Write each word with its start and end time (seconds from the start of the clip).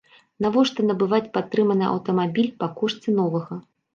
Навошта 0.45 0.85
набываць 0.91 1.27
патрыманы 1.35 1.85
аўтамабіль 1.91 2.49
па 2.63 2.71
кошце 2.79 3.09
новага. 3.21 3.59